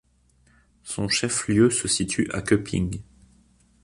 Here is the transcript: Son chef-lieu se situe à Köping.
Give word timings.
Son 0.81 1.07
chef-lieu 1.07 1.69
se 1.69 1.87
situe 1.87 2.27
à 2.31 2.41
Köping. 2.41 3.03